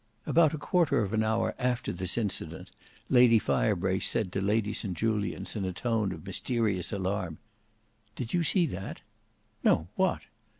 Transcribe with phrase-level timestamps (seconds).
[0.25, 2.71] About a quarter of an hour after this incident,
[3.07, 7.37] Lady Firebrace said to Lady St Julians in a tone of mysterious alarm.
[8.15, 9.01] "Do you see that?"
[9.63, 9.89] "No!
[9.95, 10.23] what?"